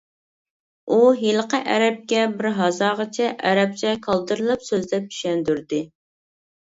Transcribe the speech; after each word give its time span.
ئۇ 0.93 0.97
ھېلىقى 1.19 1.59
ئەرەبكە 1.73 2.23
بىر 2.39 2.49
ھازاغىچە 2.61 3.29
ئەرەبچە 3.51 3.93
كالدىرلاپ 4.09 4.67
سۆزلەپ 4.73 5.07
چۈشەندۈردى. 5.15 5.85